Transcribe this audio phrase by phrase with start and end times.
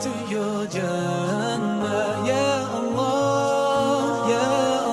[0.00, 0.88] to your Ya
[1.60, 3.20] Allah,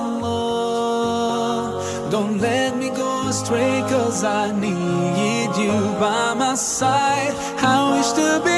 [0.04, 0.90] Allah.
[2.10, 7.34] Don't let me go astray, cause I need you by my side.
[7.58, 8.57] I wish to be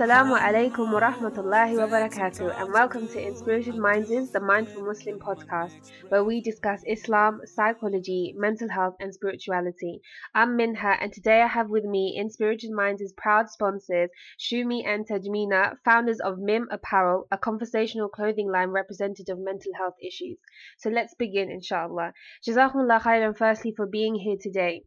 [0.00, 5.92] Assalamu alaikum wa rahmatullahi wa barakatuh, and welcome to Inspirited Minds, the Mindful Muslim podcast,
[6.08, 10.00] where we discuss Islam, psychology, mental health, and spirituality.
[10.34, 15.76] I'm Minha, and today I have with me Inspirited Minds' proud sponsors, Shumi and Tajmina,
[15.84, 20.38] founders of Mim Apparel, a conversational clothing line representative of mental health issues.
[20.78, 22.14] So let's begin, inshallah.
[22.48, 24.84] Jazakumullah khairan firstly for being here today.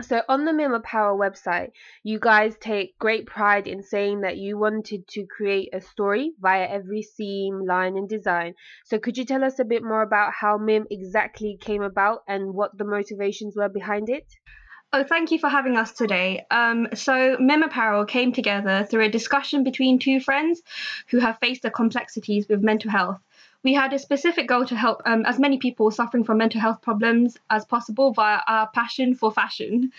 [0.00, 4.56] So on the Mim Apparel website, you guys take great pride in saying that you
[4.56, 8.54] wanted to create a story via every seam, line, and design.
[8.84, 12.54] So could you tell us a bit more about how Mim exactly came about and
[12.54, 14.26] what the motivations were behind it?
[14.94, 16.44] Oh, thank you for having us today.
[16.50, 20.62] Um, so, Mim Apparel came together through a discussion between two friends
[21.08, 23.18] who have faced the complexities with mental health.
[23.62, 26.82] We had a specific goal to help um, as many people suffering from mental health
[26.82, 29.92] problems as possible via our passion for fashion.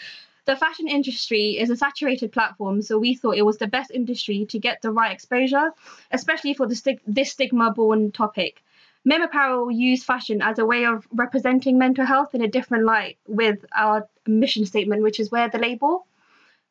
[0.45, 4.45] The fashion industry is a saturated platform, so we thought it was the best industry
[4.49, 5.71] to get the right exposure,
[6.11, 8.61] especially for stig- this stigma born topic.
[9.05, 13.17] Mim Apparel use fashion as a way of representing mental health in a different light
[13.27, 16.05] with our mission statement, which is wear the label.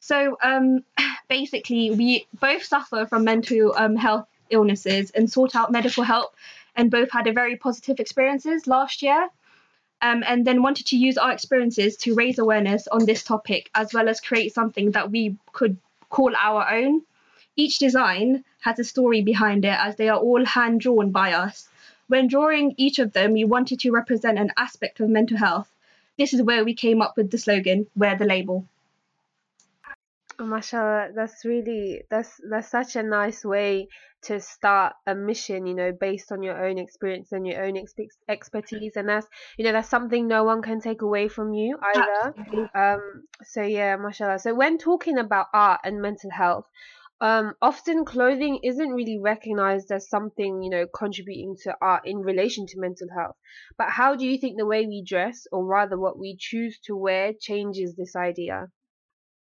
[0.01, 0.85] So um,
[1.29, 6.35] basically, we both suffer from mental um, health illnesses and sought out medical help,
[6.77, 9.29] and both had a very positive experiences last year.
[10.01, 13.95] Um, and then wanted to use our experiences to raise awareness on this topic, as
[13.95, 15.77] well as create something that we could
[16.09, 17.03] call our own.
[17.55, 21.69] Each design has a story behind it, as they are all hand drawn by us.
[22.09, 25.71] When drawing each of them, we wanted to represent an aspect of mental health.
[26.19, 28.67] This is where we came up with the slogan, Wear the Label.
[30.39, 33.89] Oh, mashallah, that's really that's that's such a nice way
[34.25, 38.09] to start a mission, you know, based on your own experience and your own expe-
[38.29, 39.27] expertise, and that's
[39.57, 42.35] you know that's something no one can take away from you either.
[42.35, 42.69] Absolutely.
[42.75, 44.39] Um, so yeah, mashallah.
[44.39, 46.67] So when talking about art and mental health,
[47.23, 52.67] um, often clothing isn't really recognized as something you know contributing to art in relation
[52.67, 53.37] to mental health.
[53.79, 56.95] But how do you think the way we dress, or rather what we choose to
[56.97, 58.69] wear, changes this idea?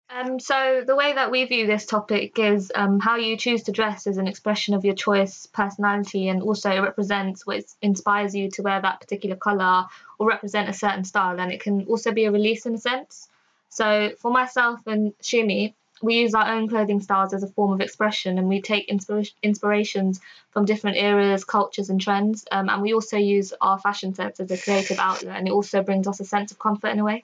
[0.09, 3.71] Um, so the way that we view this topic is um, how you choose to
[3.71, 8.49] dress is an expression of your choice, personality, and also it represents what inspires you
[8.51, 9.85] to wear that particular color
[10.19, 11.39] or represent a certain style.
[11.39, 13.27] And it can also be a release in a sense.
[13.69, 17.81] So for myself and Shumi, we use our own clothing styles as a form of
[17.81, 20.21] expression, and we take inspira- inspirations
[20.51, 22.45] from different eras, cultures, and trends.
[22.51, 25.81] Um, and we also use our fashion sense as a creative outlet, and it also
[25.81, 27.23] brings us a sense of comfort in a way.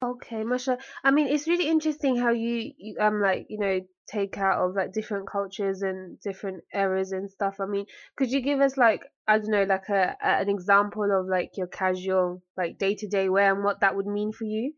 [0.00, 0.78] Okay, mashallah.
[1.02, 4.76] I mean, it's really interesting how you, you um like you know take out of
[4.76, 7.56] like different cultures and different eras and stuff.
[7.60, 7.86] I mean,
[8.16, 11.56] could you give us like I don't know like a, a an example of like
[11.56, 14.72] your casual like day to day wear and what that would mean for you?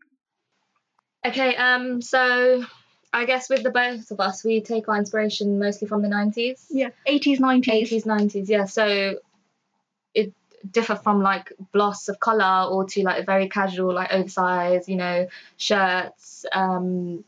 [1.23, 2.65] Okay, um, so
[3.13, 6.65] I guess with the both of us, we take our inspiration mostly from the 90s.
[6.71, 7.69] Yeah, 80s, 90s.
[7.69, 8.65] 80s, 90s, yeah.
[8.65, 9.19] So
[10.15, 10.33] it
[10.69, 14.95] differ from like bloss of colour or to like a very casual, like oversized, you
[14.95, 15.27] know,
[15.57, 17.23] shirts, um,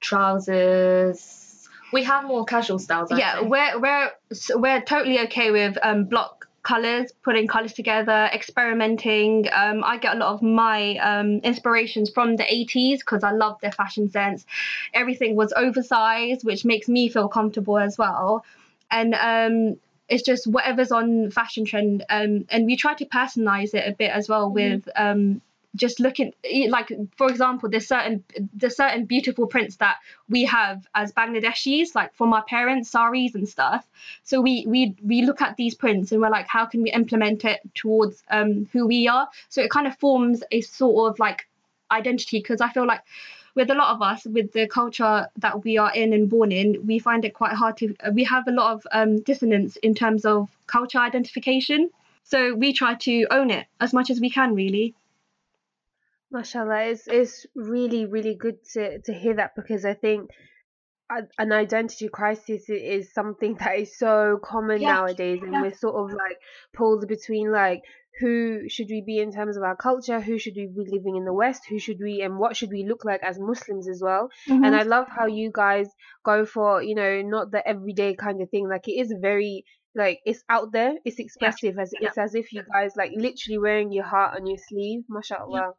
[0.00, 1.68] trousers.
[1.92, 3.12] We have more casual styles.
[3.12, 3.50] I yeah, think.
[3.50, 9.48] we're we're so we're totally okay with um block colors, putting colors together, experimenting.
[9.52, 13.60] Um, I get a lot of my um inspirations from the 80s because I love
[13.60, 14.46] their fashion sense.
[14.94, 18.44] Everything was oversized, which makes me feel comfortable as well.
[18.90, 19.76] And um,
[20.08, 22.04] it's just whatever's on fashion trend.
[22.08, 25.40] Um, and we try to personalize it a bit as well with um
[25.74, 26.34] just looking
[26.68, 28.22] like for example there's certain
[28.52, 29.96] there's certain beautiful prints that
[30.28, 33.88] we have as Bangladeshis like from our parents saris and stuff
[34.22, 37.46] so we we we look at these prints and we're like how can we implement
[37.46, 41.46] it towards um who we are so it kind of forms a sort of like
[41.92, 43.02] identity because I feel like
[43.54, 46.86] with a lot of us with the culture that we are in and born in
[46.86, 50.24] we find it quite hard to we have a lot of um, dissonance in terms
[50.24, 51.90] of culture identification.
[52.24, 54.94] So we try to own it as much as we can really.
[56.30, 60.30] Mashallah, it's it's really really good to to hear that because I think
[61.38, 65.62] an identity crisis is something that is so common Yeah, nowadays, and yeah.
[65.62, 66.40] we're sort of like
[66.72, 67.82] pulled between like
[68.20, 70.20] who should we be in terms of our culture?
[70.20, 71.62] Who should we be living in the west?
[71.68, 74.28] Who should we and what should we look like as muslims as well?
[74.48, 74.64] Mhm.
[74.64, 75.88] and i love how you guys
[76.24, 78.68] go for you know not the everyday kind of thing.
[78.68, 79.64] Like it is very
[79.94, 80.94] like it's out there.
[81.04, 82.08] It's expressive as Yeah.
[82.08, 85.72] it's as if you guys like literally wearing your heart on your sleeve mashallah.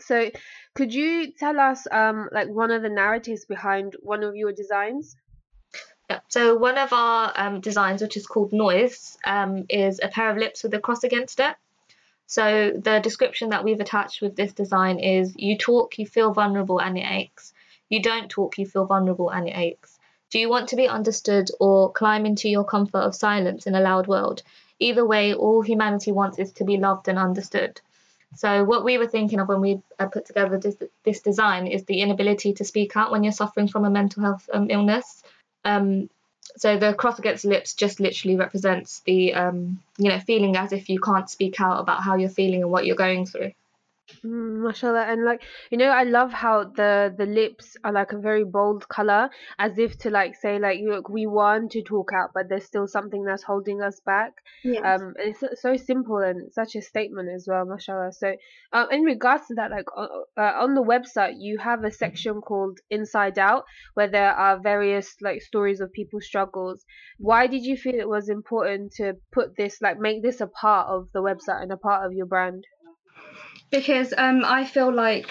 [0.00, 0.30] So
[0.74, 5.16] could you tell us um like one of the narratives behind one of your designs
[6.28, 10.36] So one of our um, designs, which is called Noise, um, is a pair of
[10.36, 11.54] lips with a cross against it.
[12.26, 16.80] So the description that we've attached with this design is: you talk, you feel vulnerable,
[16.80, 17.52] and it aches.
[17.88, 19.98] You don't talk, you feel vulnerable, and it aches.
[20.30, 23.80] Do you want to be understood or climb into your comfort of silence in a
[23.80, 24.42] loud world?
[24.78, 27.80] Either way, all humanity wants is to be loved and understood.
[28.34, 31.84] So what we were thinking of when we uh, put together this, this design is
[31.84, 35.22] the inability to speak out when you're suffering from a mental health um, illness.
[35.64, 36.10] Um,
[36.56, 40.88] so the cross against lips just literally represents the um, you know feeling as if
[40.88, 43.52] you can't speak out about how you're feeling and what you're going through.
[44.24, 48.18] Mm, mashallah and like you know i love how the the lips are like a
[48.18, 52.30] very bold color as if to like say like look we want to talk out
[52.34, 54.32] but there's still something that's holding us back.
[54.64, 54.80] Yeah.
[54.94, 58.12] um and it's so- so simple and such a statement as well mashallah.
[58.12, 58.34] So
[58.72, 62.40] um in regards to that like uh, uh, on the website you have a section
[62.40, 63.64] called inside out
[63.94, 66.84] where there are various like stories of people's struggles.
[67.18, 70.88] Why did you feel it was important to put this like make this a part
[70.88, 72.64] of the website and a part of your brand
[73.72, 75.26] because um, I feel like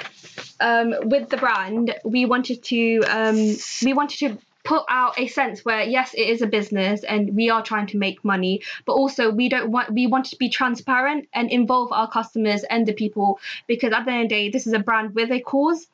[0.59, 5.63] um, with the brand, we wanted to um, we wanted to put out a sense
[5.63, 9.31] where yes, it is a business and we are trying to make money, but also
[9.31, 13.39] we don't want we want to be transparent and involve our customers and the people
[13.67, 15.87] because at the end of the day, this is a brand with a cause.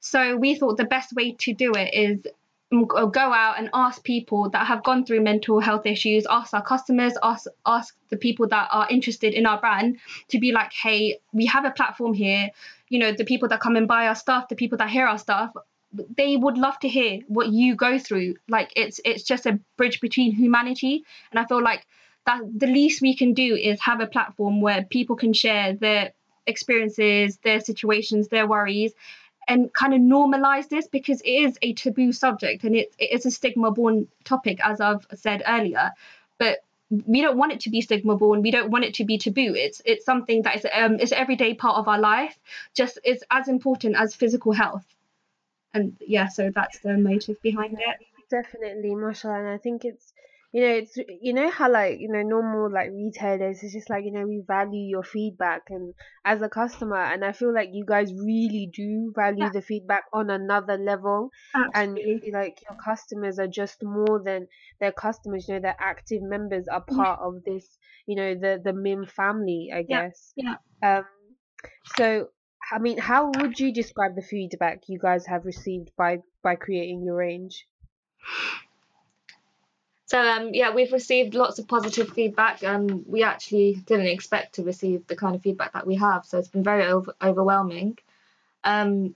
[0.00, 2.26] So we thought the best way to do it is
[2.72, 6.54] go uh, go out and ask people that have gone through mental health issues, ask
[6.54, 9.98] our customers, ask ask the people that are interested in our brand
[10.28, 12.50] to be like, hey, we have a platform here.
[12.88, 15.18] You know, the people that come and buy our stuff, the people that hear our
[15.18, 15.52] stuff,
[16.16, 18.36] they would love to hear what you go through.
[18.48, 21.86] Like it's it's just a bridge between humanity, and I feel like
[22.26, 26.12] that the least we can do is have a platform where people can share their
[26.46, 28.92] experiences, their situations, their worries,
[29.48, 33.26] and kind of normalize this because it is a taboo subject and it, it is
[33.26, 35.92] a stigma born topic, as I've said earlier.
[36.38, 36.64] But
[37.06, 38.42] we don't want it to be stigma born.
[38.42, 39.54] We don't want it to be taboo.
[39.54, 42.38] It's it's something that is um is everyday part of our life.
[42.74, 44.84] Just is as important as physical health.
[45.74, 48.06] And yeah, so that's the motive behind it.
[48.30, 49.38] Definitely, mashallah.
[49.40, 50.12] And I think it's,
[50.52, 54.04] you know, it's, you know, how like, you know, normal like retailers, it's just like,
[54.04, 55.94] you know, we value your feedback and
[56.24, 56.98] as a customer.
[56.98, 59.50] And I feel like you guys really do value Yeah.
[59.50, 61.30] the feedback on another level.
[61.74, 61.98] And
[62.32, 64.46] like your customers are just more than
[64.80, 67.04] their customers, you know, their active members are Yeah.
[67.04, 70.56] part of this, you know, the, the MIM family, I guess Yeah, yeah.
[70.82, 71.04] Um,
[71.96, 72.30] so,
[72.72, 77.04] I mean, how would you describe the feedback you guys have received by by creating
[77.04, 77.68] your range?
[80.12, 82.62] So um, yeah, we've received lots of positive feedback.
[82.62, 86.36] Um, we actually didn't expect to receive the kind of feedback that we have, so
[86.36, 87.96] it's been very over- overwhelming.
[88.62, 89.14] Um,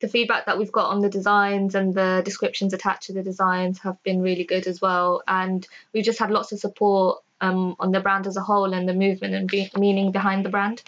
[0.00, 3.78] the feedback that we've got on the designs and the descriptions attached to the designs
[3.80, 7.92] have been really good as well, and we've just had lots of support um, on
[7.92, 10.82] the brand as a whole and the movement and be- meaning behind the brand.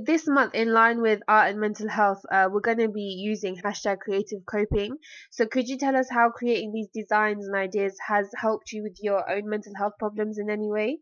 [0.00, 3.56] This month in line with art and mental health uh, we're going to be using
[3.56, 4.96] hashtag creative coping
[5.30, 8.98] so could you tell us how creating these designs and ideas has helped you with
[9.00, 10.98] your own mental health problems in any way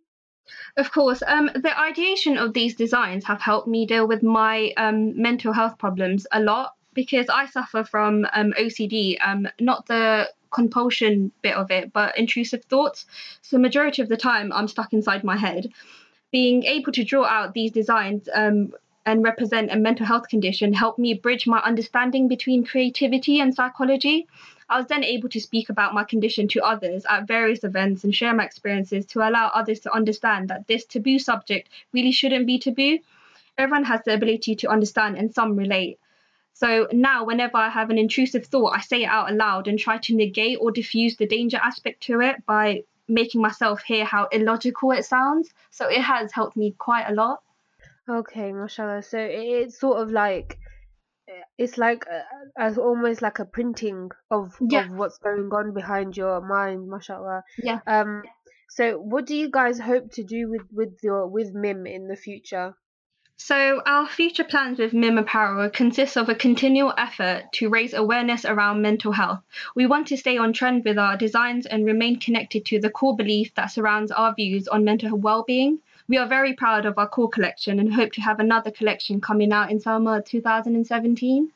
[0.76, 5.21] Of course, um, the ideation of these designs have helped me deal with my um,
[5.21, 11.33] mental health problems a lot because I suffer from um, OCD, um, not the compulsion
[11.43, 13.07] bit of it, but intrusive thoughts.
[13.43, 15.69] So, majority of the time, I'm stuck inside my head.
[16.33, 18.73] Being able to draw out these designs um,
[19.07, 24.29] and represent a mental health condition helped me bridge my understanding between creativity and psychology.
[24.69, 28.15] I was then able to speak about my condition to others at various events and
[28.15, 32.59] share my experiences to allow others to understand that this taboo subject really shouldn't be
[32.59, 33.01] taboo.
[33.59, 35.99] Everyone has the ability to understand and some relate.
[36.53, 39.99] So now, whenever I have an intrusive thought, I say it out aloud and try
[39.99, 44.93] to negate or diffuse the danger aspect to it by making myself hear how illogical
[44.93, 45.50] it sounds.
[45.71, 47.40] So it has helped me quite a lot.
[48.09, 50.59] okay mashallah so it's sort of like
[51.59, 52.23] it's like uh,
[52.59, 54.85] as almost like a printing of, Yeah.
[54.85, 57.81] of what's going on behind your mind mashallah Yeah.
[57.87, 58.23] um
[58.69, 62.17] so what do you guys hope to do with with your with mim in the
[62.17, 62.75] future
[63.42, 68.44] So, our future plans with MIM Apparel consists of a continual effort to raise awareness
[68.44, 69.40] around mental health.
[69.75, 73.16] We want to stay on trend with our designs and remain connected to the core
[73.16, 75.78] belief that surrounds our views on mental well being.
[76.06, 79.52] We are very proud of our core collection and hope to have another collection coming
[79.52, 81.50] out in summer 2017.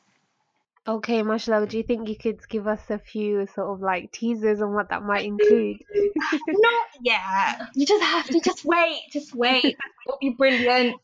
[0.87, 4.59] Okay, mashallah, do you think you could give us a few sort of like teasers
[4.59, 5.77] on what that might include?
[6.47, 7.69] Not yet.
[7.75, 9.77] You just have to just wait, just wait.
[10.07, 10.99] It'll be brilliant.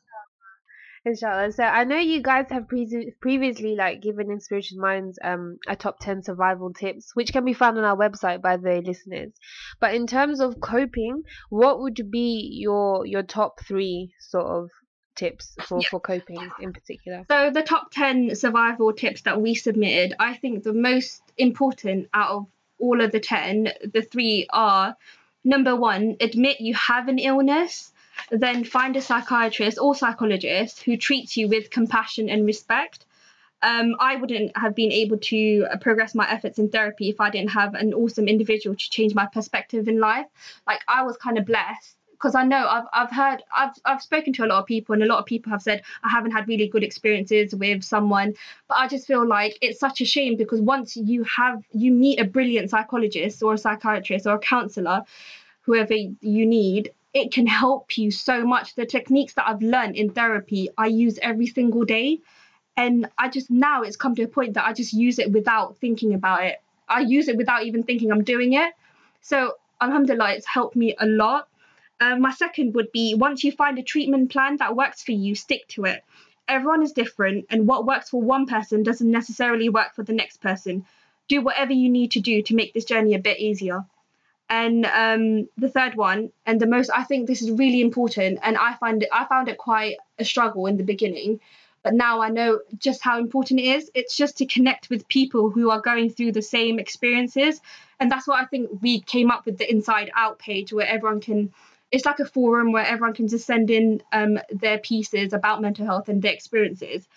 [1.04, 1.52] Inshallah.
[1.52, 6.00] So I know you guys have pre- previously like given Inspirited Minds um a top
[6.00, 9.32] 10 survival tips which can be found on our website by the listeners.
[9.80, 14.70] But in terms of coping, what would be your your top 3 sort of
[15.16, 15.90] tips for, Yeah.
[15.90, 17.26] for coping in particular?
[17.30, 22.30] So the top 10 survival tips that we submitted, I think the most important out
[22.30, 22.46] of
[22.80, 24.96] all of the 10, the three are
[25.44, 27.91] number 1, admit you have an illness,
[28.30, 33.06] then find a psychiatrist or psychologist who treats you with compassion and respect.
[33.64, 37.30] Um, I wouldn't have been able to uh, progress my efforts in therapy if I
[37.30, 40.26] didn't have an awesome individual to change my perspective in life.
[40.66, 44.34] Like I was kind of blessed because I know I've I've heard I've I've spoken
[44.34, 46.48] to a lot of people and a lot of people have said I haven't had
[46.48, 48.34] really good experiences with someone
[48.68, 52.20] but I just feel like it's such a shame because once you have you meet
[52.20, 55.04] a brilliant psychologist or a psychiatrist or a counselor
[55.62, 60.12] whoever you need it can help you so much the techniques that I've learned in
[60.12, 62.20] therapy I use every single day
[62.78, 65.78] and I just now it's come to a point that I just use it without
[65.78, 68.74] thinking about it I use it without even thinking I'm doing it
[69.22, 71.48] so alhamdulillah it's helped me a lot
[72.02, 75.36] uh, my second would be once you find a treatment plan that works for you,
[75.36, 76.04] stick to it.
[76.48, 80.42] Everyone is different, and what works for one person doesn't necessarily work for the next
[80.42, 80.86] person.
[81.28, 83.86] Do whatever you need to do to make this journey a bit easier.
[84.52, 88.58] And um, the third one, and the most, I think this is really important, and
[88.58, 91.40] I find it, I found it quite a struggle in the beginning,
[91.84, 93.90] but now I know just how important it is.
[93.94, 97.62] It's just to connect with people who are going through the same experiences,
[97.98, 101.22] and that's what I think we came up with the Inside Out page where everyone
[101.22, 101.54] can
[101.90, 105.86] it's like a forum where everyone can just send in um, their pieces about mental
[105.86, 107.08] health and their experiences.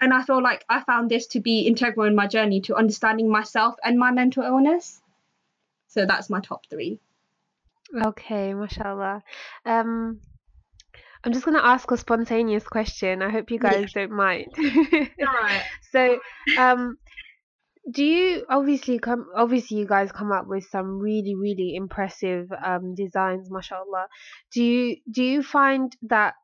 [0.00, 3.28] And I feel like I found this to be integral in my journey to understanding
[3.30, 5.02] myself and my mental illness.
[5.88, 7.00] So that's my top three.
[7.94, 9.22] Okay, mashallah.
[9.66, 10.20] Um
[11.24, 13.22] I'm just gonna ask a spontaneous question.
[13.22, 13.60] I hope you Yeah.
[13.60, 14.48] guys don't mind.
[15.20, 15.64] Alright.
[15.90, 16.20] So,
[16.56, 16.98] um,
[17.90, 19.26] do you obviously come?
[19.34, 24.08] Obviously, you guys come up with some really, really impressive um designs, mashallah.
[24.52, 26.34] Do you do you find that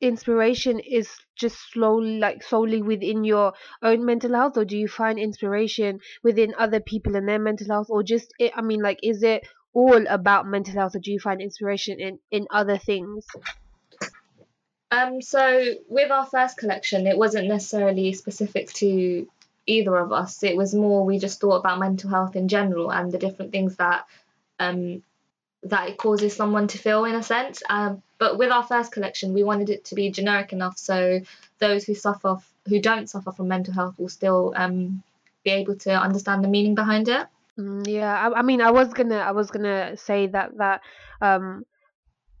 [0.00, 3.52] inspiration is just slowly, like solely within your
[3.82, 7.88] own mental health, or do you find inspiration within other people and their mental health,
[7.90, 11.20] or just it, I mean, like, is it all about mental health, or do you
[11.20, 13.26] find inspiration in in other things?
[14.90, 19.28] Um, so with our first collection, it wasn't necessarily specific to
[19.66, 20.42] either of us.
[20.42, 23.76] It was more we just thought about mental health in general and the different things
[23.76, 24.06] that
[24.58, 25.02] um
[25.64, 27.62] that it causes someone to feel in a sense.
[27.68, 31.20] Um, but with our first collection, we wanted it to be generic enough so
[31.58, 32.36] those who suffer
[32.68, 35.02] who don't suffer from mental health will still um
[35.44, 37.26] be able to understand the meaning behind it.
[37.58, 40.80] Mm, yeah, I, I mean, I was gonna, I was gonna say that that
[41.20, 41.64] um,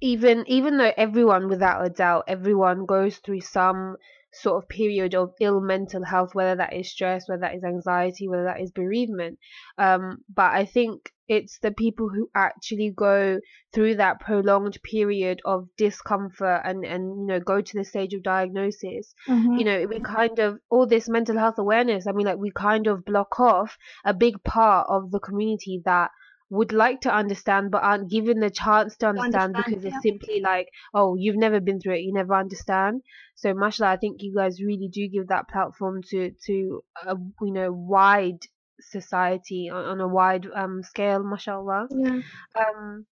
[0.00, 3.96] even even though everyone, without a doubt, everyone goes through some
[4.32, 8.28] sort of period of ill mental health, whether that is stress, whether that is anxiety,
[8.28, 9.38] whether that is bereavement.
[9.78, 13.38] Um, but I think it's the people who actually go
[13.72, 18.22] through that prolonged period of discomfort and and you know go to the stage of
[18.22, 19.14] diagnosis.
[19.28, 19.54] Mm-hmm.
[19.56, 22.86] You know we kind of all this mental health awareness i mean like we kind
[22.86, 26.10] of block off a big part of the community that
[26.50, 29.90] would like to understand but aren't given the chance to understand, understand, because yeah.
[29.94, 33.02] it's simply like oh you've never been through it you never understand.
[33.34, 37.52] So mashallah i think you guys really do give that platform to to a you
[37.52, 38.40] know wide
[38.80, 42.20] society on, on a wide um scale mashallah Yeah.
[42.58, 43.06] um,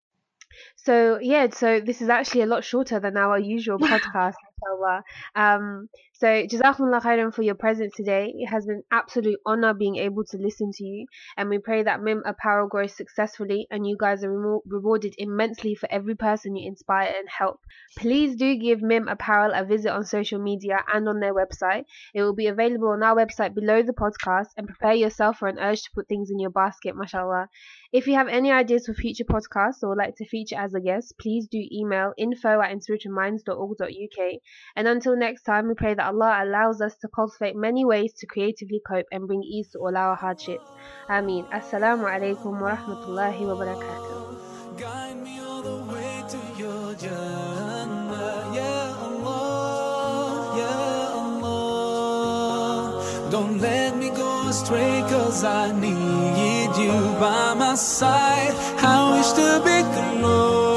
[0.75, 5.03] so yeah, so this is actually a lot shorter than our usual podcast, mashallah.
[5.35, 8.33] Um, so jazakumullah khairan for your presence today.
[8.33, 11.83] It has been an absolute honor being able to listen to you, and we pray
[11.83, 16.55] that Mim Apparel grows successfully and you guys are remo- rewarded immensely for every person
[16.55, 17.59] you inspire and help.
[17.97, 21.83] Please do give Mim Apparel a visit on social media and on their website.
[22.13, 25.59] It will be available on our website below the podcast, and prepare yourself for an
[25.59, 27.49] urge to put things in your basket, mashallah.
[27.91, 30.81] If you have any ideas for future podcasts or would like to feature as a
[30.81, 34.33] guest, please do email info at inspiritedminds.org.uk.
[34.75, 38.27] And until next time, we pray that Allah allows us to cultivate many ways to
[38.27, 40.69] creatively cope and bring ease to all our hardships.
[41.09, 41.45] Ameen.
[41.45, 44.77] Assalamu alaikum wa rahmatullahi wa barakatuh.
[44.77, 50.77] Guide me all the way to your Jannah, Ya Allah, Ya
[51.25, 53.01] Allah.
[53.31, 58.53] Don't let me go astray, cause I need you by my side.
[58.83, 59.81] I wish to be
[60.21, 60.74] close.